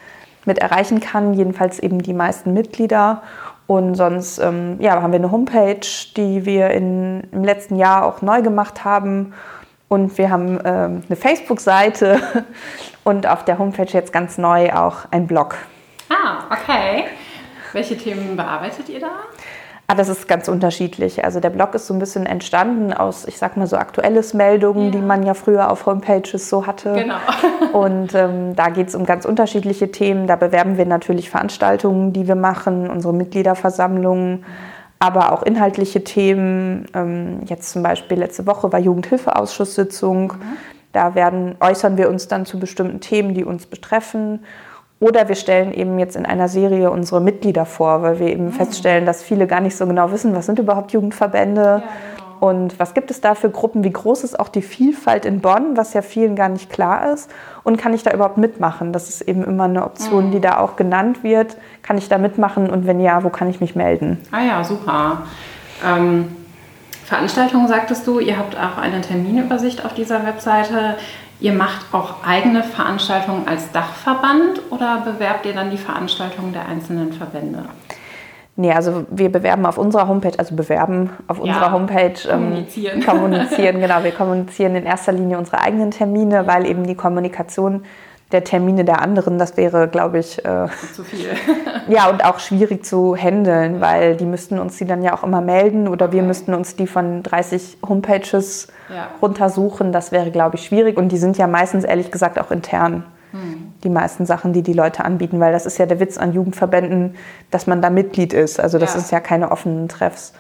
[0.46, 3.22] mit erreichen kann, jedenfalls eben die meisten Mitglieder.
[3.68, 8.22] Und sonst ähm, ja, haben wir eine Homepage, die wir in, im letzten Jahr auch
[8.22, 9.34] neu gemacht haben.
[9.90, 12.20] Und wir haben ähm, eine Facebook-Seite
[13.04, 15.56] und auf der Homepage jetzt ganz neu auch ein Blog.
[16.10, 17.06] Ah, okay.
[17.74, 19.12] Welche Themen bearbeitet ihr da?
[19.90, 21.24] Ah, das ist ganz unterschiedlich.
[21.24, 24.86] Also der Blog ist so ein bisschen entstanden aus, ich sag mal so aktuelles Meldungen,
[24.86, 24.92] ja.
[24.92, 26.92] die man ja früher auf Homepages so hatte.
[26.94, 27.16] Genau.
[27.72, 30.28] Und ähm, da geht es um ganz unterschiedliche Themen.
[30.28, 34.44] Da bewerben wir natürlich Veranstaltungen, die wir machen, unsere Mitgliederversammlungen,
[35.00, 36.88] aber auch inhaltliche Themen.
[36.94, 40.34] Ähm, jetzt zum Beispiel letzte Woche war Jugendhilfeausschusssitzung.
[40.34, 40.58] Mhm.
[40.92, 44.44] Da werden, äußern wir uns dann zu bestimmten Themen, die uns betreffen.
[45.00, 48.54] Oder wir stellen eben jetzt in einer Serie unsere Mitglieder vor, weil wir eben mhm.
[48.54, 51.62] feststellen, dass viele gar nicht so genau wissen, was sind überhaupt Jugendverbände.
[51.62, 51.88] Ja, genau.
[52.40, 53.84] Und was gibt es da für Gruppen?
[53.84, 57.32] Wie groß ist auch die Vielfalt in Bonn, was ja vielen gar nicht klar ist?
[57.64, 58.94] Und kann ich da überhaupt mitmachen?
[58.94, 60.32] Das ist eben immer eine Option, mhm.
[60.32, 61.58] die da auch genannt wird.
[61.82, 64.20] Kann ich da mitmachen und wenn ja, wo kann ich mich melden?
[64.32, 65.24] Ah ja, super.
[65.86, 66.36] Ähm,
[67.06, 70.96] Veranstaltungen sagtest du, ihr habt auch eine Terminübersicht auf dieser Webseite.
[71.40, 77.14] Ihr macht auch eigene Veranstaltungen als Dachverband oder bewerbt ihr dann die Veranstaltungen der einzelnen
[77.14, 77.66] Verbände?
[78.60, 82.28] Nee, also wir bewerben auf unserer Homepage, also bewerben auf unserer ja, Homepage.
[82.28, 83.06] Ähm, kommunizieren.
[83.06, 84.04] kommunizieren, genau.
[84.04, 87.84] Wir kommunizieren in erster Linie unsere eigenen Termine, weil eben die Kommunikation
[88.32, 91.30] der Termine der anderen, das wäre, glaube ich, äh, zu viel.
[91.88, 95.40] ja, und auch schwierig zu handeln, weil die müssten uns die dann ja auch immer
[95.40, 99.08] melden oder wir müssten uns die von 30 Homepages ja.
[99.22, 99.94] runtersuchen.
[99.94, 103.06] Das wäre, glaube ich, schwierig und die sind ja meistens, ehrlich gesagt, auch intern.
[103.32, 103.74] Hm.
[103.84, 107.16] Die meisten Sachen, die die Leute anbieten, weil das ist ja der Witz an Jugendverbänden,
[107.50, 108.60] dass man da Mitglied ist.
[108.60, 109.00] Also das ja.
[109.00, 110.34] ist ja keine offenen Treffs.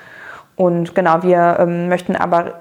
[0.57, 2.55] Und genau, wir ähm, möchten aber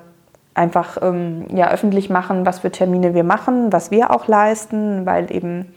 [0.56, 5.30] einfach ähm, ja, öffentlich machen, was für Termine wir machen, was wir auch leisten, weil
[5.30, 5.74] eben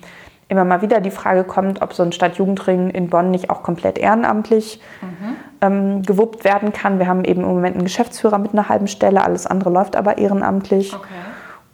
[0.47, 3.97] immer mal wieder die Frage kommt, ob so ein Stadtjugendring in Bonn nicht auch komplett
[3.99, 5.35] ehrenamtlich mhm.
[5.61, 6.97] ähm, gewuppt werden kann.
[6.97, 10.17] Wir haben eben im Moment einen Geschäftsführer mit einer halben Stelle, alles andere läuft aber
[10.17, 10.93] ehrenamtlich.
[10.95, 11.07] Okay.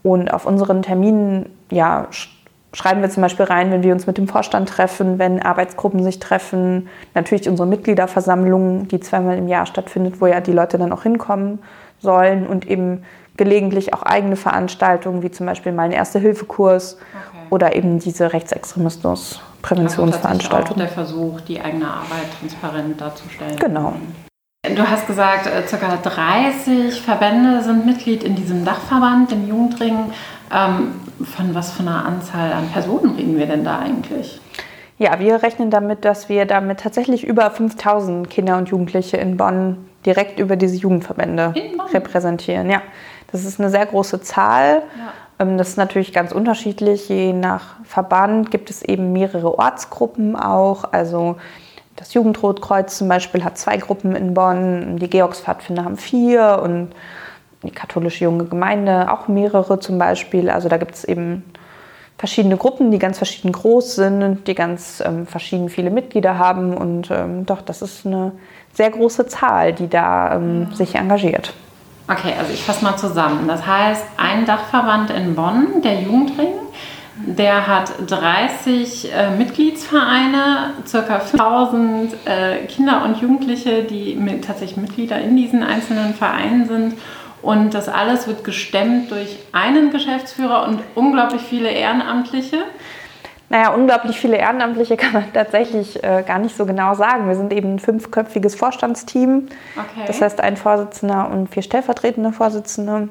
[0.04, 2.08] Und auf unseren Terminen ja,
[2.74, 6.20] schreiben wir zum Beispiel rein, wenn wir uns mit dem Vorstand treffen, wenn Arbeitsgruppen sich
[6.20, 11.04] treffen, natürlich unsere Mitgliederversammlung, die zweimal im Jahr stattfindet, wo ja die Leute dann auch
[11.04, 11.60] hinkommen
[12.00, 13.04] sollen und eben
[13.38, 17.04] gelegentlich auch eigene Veranstaltungen, wie zum Beispiel mal ein Erste-Hilfe-Kurs okay.
[17.50, 20.78] oder eben diese Rechtsextremismus-Präventionsveranstaltung.
[20.78, 23.58] Also der Versuch, die eigene Arbeit transparent darzustellen.
[23.58, 23.94] Genau.
[24.74, 25.98] Du hast gesagt, äh, ca.
[25.98, 30.12] 30 Verbände sind Mitglied in diesem Dachverband, dem Jugendring.
[30.52, 34.42] Ähm, von was für einer Anzahl an Personen reden wir denn da eigentlich?
[34.98, 39.78] Ja, wir rechnen damit, dass wir damit tatsächlich über 5000 Kinder und Jugendliche in Bonn
[40.06, 41.54] direkt über diese Jugendverbände
[41.94, 42.70] repräsentieren.
[42.70, 42.82] Ja,
[43.32, 44.84] das ist eine sehr große Zahl.
[44.98, 45.14] Ja.
[45.40, 47.10] Ähm, das ist natürlich ganz unterschiedlich.
[47.10, 50.86] Je nach Verband gibt es eben mehrere Ortsgruppen auch.
[50.92, 51.38] Also
[51.96, 56.90] das Jugendrotkreuz zum Beispiel hat zwei Gruppen in Bonn, die Georgspfadfinder haben vier und
[57.64, 60.50] die katholische junge Gemeinde auch mehrere zum Beispiel.
[60.50, 61.44] Also da gibt es eben
[62.18, 66.76] verschiedene Gruppen, die ganz verschieden groß sind, die ganz ähm, verschieden viele Mitglieder haben.
[66.76, 68.34] Und ähm, doch, das ist eine
[68.76, 71.54] sehr große Zahl, die da ähm, sich engagiert.
[72.08, 73.48] Okay, also ich fasse mal zusammen.
[73.48, 76.54] Das heißt, ein Dachverband in Bonn, der Jugendring,
[77.18, 85.20] der hat 30 äh, Mitgliedsvereine, circa 5000 äh, Kinder und Jugendliche, die mit, tatsächlich Mitglieder
[85.20, 86.94] in diesen einzelnen Vereinen sind
[87.46, 92.58] und das alles wird gestemmt durch einen Geschäftsführer und unglaublich viele Ehrenamtliche.
[93.50, 97.28] Naja, unglaublich viele Ehrenamtliche kann man tatsächlich äh, gar nicht so genau sagen.
[97.28, 99.48] Wir sind eben ein fünfköpfiges Vorstandsteam.
[99.76, 100.06] Okay.
[100.08, 103.10] Das heißt, ein Vorsitzender und vier stellvertretende Vorsitzende.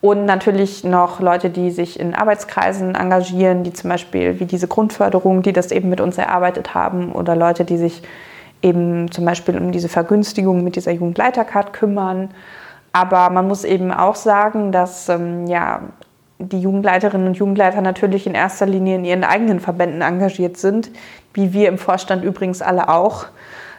[0.00, 5.42] Und natürlich noch Leute, die sich in Arbeitskreisen engagieren, die zum Beispiel wie diese Grundförderung,
[5.42, 8.02] die das eben mit uns erarbeitet haben, oder Leute, die sich
[8.62, 12.30] eben zum Beispiel um diese Vergünstigung mit dieser Jugendleitercard kümmern.
[12.92, 15.82] Aber man muss eben auch sagen, dass ähm, ja,
[16.48, 20.90] die Jugendleiterinnen und Jugendleiter natürlich in erster Linie in ihren eigenen Verbänden engagiert sind,
[21.34, 23.26] wie wir im Vorstand übrigens alle auch,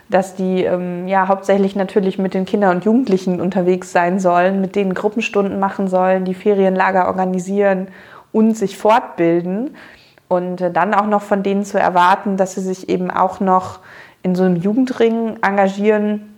[0.09, 4.75] dass die ähm, ja hauptsächlich natürlich mit den Kindern und Jugendlichen unterwegs sein sollen, mit
[4.75, 7.87] denen Gruppenstunden machen sollen, die Ferienlager organisieren
[8.31, 9.75] und sich fortbilden.
[10.27, 13.79] Und äh, dann auch noch von denen zu erwarten, dass sie sich eben auch noch
[14.23, 16.32] in so einem Jugendring engagieren,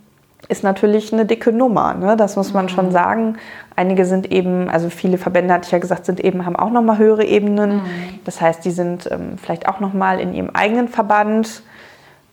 [0.48, 1.94] ist natürlich eine dicke Nummer.
[1.94, 2.16] Ne?
[2.16, 2.70] Das muss man mhm.
[2.70, 3.36] schon sagen.
[3.74, 6.98] Einige sind eben, also viele Verbände, hatte ich ja gesagt, sind eben, haben auch nochmal
[6.98, 7.76] höhere Ebenen.
[7.76, 7.82] Mhm.
[8.24, 11.62] Das heißt, die sind ähm, vielleicht auch nochmal in ihrem eigenen Verband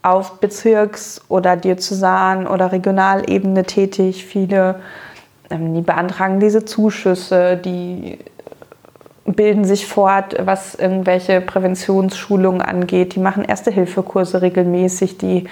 [0.04, 4.26] auf Bezirks- oder Diözesan- oder Regionalebene tätig.
[4.26, 4.76] Viele,
[5.50, 8.20] ähm, die beantragen diese Zuschüsse, die
[9.26, 13.16] bilden sich fort, was irgendwelche Präventionsschulungen angeht.
[13.16, 15.46] Die machen Erste-Hilfe-Kurse regelmäßig, die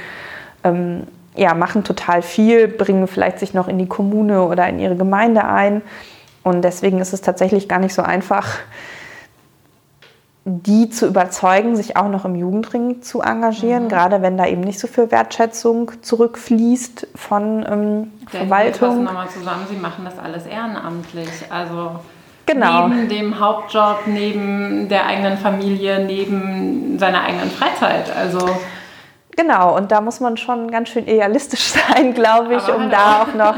[0.64, 1.04] ähm,
[1.36, 5.46] ja, machen total viel, bringen vielleicht sich noch in die Kommune oder in ihre Gemeinde
[5.46, 5.82] ein.
[6.44, 8.58] Und deswegen ist es tatsächlich gar nicht so einfach,
[10.44, 13.90] die zu überzeugen, sich auch noch im Jugendring zu engagieren, mhm.
[13.90, 19.04] gerade wenn da eben nicht so viel Wertschätzung zurückfließt von ähm, Verwaltung.
[19.04, 21.30] nochmal zusammen, Sie machen das alles ehrenamtlich.
[21.52, 22.00] Also
[22.48, 22.88] genau.
[22.88, 28.12] neben dem Hauptjob, neben der eigenen Familie, neben seiner eigenen Freizeit.
[28.16, 28.50] Also
[29.42, 32.92] Genau, und da muss man schon ganz schön idealistisch sein, glaube ich, Aber um hallo.
[32.92, 33.56] da auch noch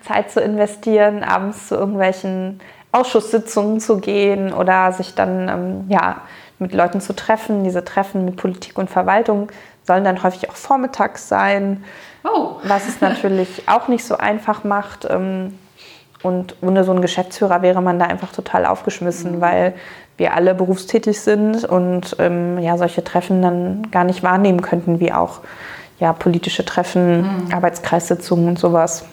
[0.00, 2.60] Zeit zu investieren, abends zu irgendwelchen
[2.92, 6.22] Ausschusssitzungen zu gehen oder sich dann ähm, ja,
[6.58, 7.62] mit Leuten zu treffen.
[7.64, 9.50] Diese Treffen mit Politik und Verwaltung
[9.86, 11.84] sollen dann häufig auch vormittags sein,
[12.24, 12.56] oh.
[12.62, 15.06] was es natürlich auch nicht so einfach macht.
[15.10, 15.58] Ähm,
[16.22, 19.40] Und ohne so einen Geschäftsführer wäre man da einfach total aufgeschmissen, mhm.
[19.40, 19.74] weil
[20.18, 25.12] wir alle berufstätig sind und ähm, ja, solche Treffen dann gar nicht wahrnehmen könnten, wie
[25.12, 25.40] auch
[25.98, 27.52] ja, politische Treffen, mhm.
[27.52, 29.04] Arbeitskreissitzungen und sowas.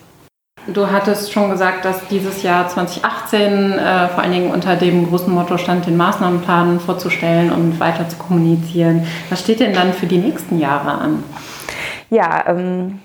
[0.67, 5.31] Du hattest schon gesagt, dass dieses Jahr 2018 äh, vor allen Dingen unter dem großen
[5.31, 9.05] Motto stand, den Maßnahmenplan vorzustellen und weiter zu kommunizieren.
[9.29, 11.23] Was steht denn dann für die nächsten Jahre an?
[12.09, 12.99] Ja, ähm,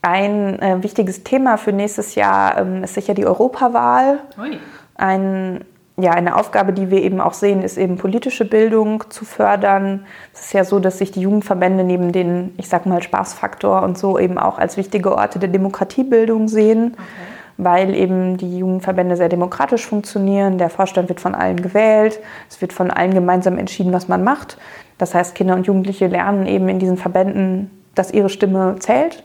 [0.00, 4.20] ein äh, wichtiges Thema für nächstes Jahr ähm, ist sicher die Europawahl.
[4.38, 4.58] Ui.
[4.94, 5.64] Ein
[6.02, 10.04] ja, eine Aufgabe, die wir eben auch sehen, ist eben politische Bildung zu fördern.
[10.34, 13.96] Es ist ja so, dass sich die Jugendverbände neben den, ich sag mal, Spaßfaktor und
[13.96, 17.02] so eben auch als wichtige Orte der Demokratiebildung sehen, okay.
[17.56, 20.58] weil eben die Jugendverbände sehr demokratisch funktionieren.
[20.58, 22.18] Der Vorstand wird von allen gewählt.
[22.50, 24.58] Es wird von allen gemeinsam entschieden, was man macht.
[24.98, 29.22] Das heißt, Kinder und Jugendliche lernen eben in diesen Verbänden, dass ihre Stimme zählt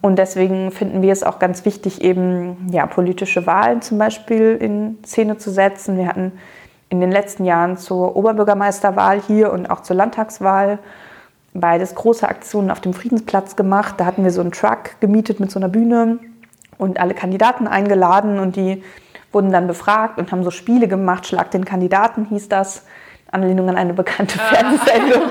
[0.00, 4.98] und deswegen finden wir es auch ganz wichtig, eben ja, politische Wahlen zum Beispiel in
[5.04, 5.96] Szene zu setzen.
[5.98, 6.32] Wir hatten
[6.88, 10.78] in den letzten Jahren zur Oberbürgermeisterwahl hier und auch zur Landtagswahl
[11.52, 13.94] beides große Aktionen auf dem Friedensplatz gemacht.
[13.98, 16.18] Da hatten wir so einen Truck gemietet mit so einer Bühne
[16.78, 18.82] und alle Kandidaten eingeladen und die
[19.32, 21.26] wurden dann befragt und haben so Spiele gemacht.
[21.26, 22.84] Schlag den Kandidaten hieß das.
[23.32, 25.30] Anlehnung an eine bekannte Fernsehsendung.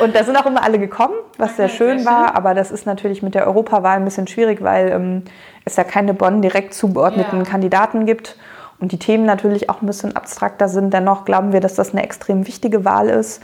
[0.00, 2.28] Und da sind auch immer alle gekommen, was sehr schön sehr war.
[2.28, 2.36] Schön.
[2.36, 5.22] Aber das ist natürlich mit der Europawahl ein bisschen schwierig, weil ähm,
[5.64, 7.44] es ja keine Bonn direkt zugeordneten ja.
[7.44, 8.36] Kandidaten gibt
[8.80, 10.92] und die Themen natürlich auch ein bisschen abstrakter sind.
[10.92, 13.42] Dennoch glauben wir, dass das eine extrem wichtige Wahl ist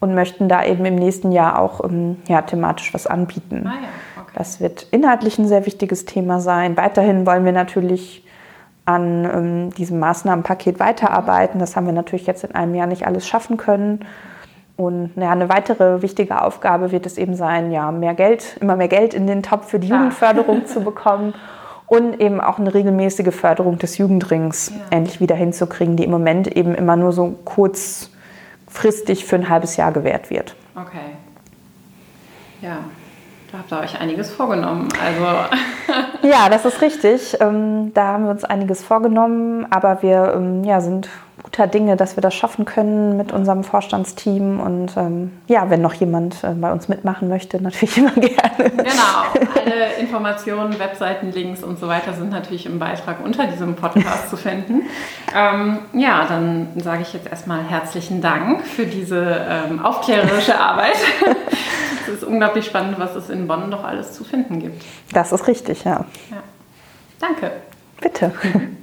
[0.00, 3.64] und möchten da eben im nächsten Jahr auch ähm, ja, thematisch was anbieten.
[3.66, 4.32] Ah ja, okay.
[4.34, 6.76] Das wird inhaltlich ein sehr wichtiges Thema sein.
[6.76, 8.24] Weiterhin wollen wir natürlich
[8.88, 11.60] an ähm, diesem Maßnahmenpaket weiterarbeiten.
[11.60, 14.00] Das haben wir natürlich jetzt in einem Jahr nicht alles schaffen können.
[14.76, 18.88] Und ja, eine weitere wichtige Aufgabe wird es eben sein, ja, mehr Geld, immer mehr
[18.88, 19.88] Geld in den Topf für die.
[19.88, 21.34] Jugendförderung zu bekommen
[21.86, 24.96] und eben auch eine regelmäßige Förderung des Jugendrings ja.
[24.96, 29.92] endlich wieder hinzukriegen, die im Moment eben immer nur so kurzfristig für ein halbes Jahr
[29.92, 30.56] gewährt wird.
[30.74, 31.16] Okay.
[32.62, 32.78] Ja,
[33.50, 34.88] da habt ihr euch einiges vorgenommen.
[35.02, 35.24] Also
[36.28, 37.36] ja, das ist richtig.
[37.40, 41.08] Ähm, da haben wir uns einiges vorgenommen, aber wir ähm, ja, sind
[41.42, 44.60] guter Dinge, dass wir das schaffen können mit unserem Vorstandsteam.
[44.60, 48.70] Und ähm, ja, wenn noch jemand äh, bei uns mitmachen möchte, natürlich immer gerne.
[48.70, 54.30] Genau, alle Informationen, Webseiten, Links und so weiter sind natürlich im Beitrag unter diesem Podcast
[54.30, 54.82] zu finden.
[55.34, 60.96] Ähm, ja, dann sage ich jetzt erstmal herzlichen Dank für diese ähm, aufklärerische Arbeit.
[62.06, 64.82] es ist unglaublich spannend, was es in Bonn doch alles zu finden gibt.
[65.12, 66.04] Das ist richtig, ja.
[66.30, 66.42] ja.
[67.20, 67.50] Danke.
[68.00, 68.32] Bitte.